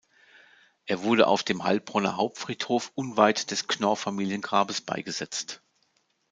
Er 0.87 1.03
wurde 1.03 1.27
auf 1.27 1.43
dem 1.43 1.63
Heilbronner 1.63 2.17
Hauptfriedhof 2.17 2.91
unweit 2.95 3.51
des 3.51 3.67
Knorr-Familiengrabes 3.67 4.81
beigesetzt. 4.81 5.61